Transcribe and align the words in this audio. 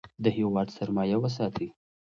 د 0.23 0.25
هیواد 0.37 0.67
سرمایه 0.77 1.17
وساتئ. 1.19 1.67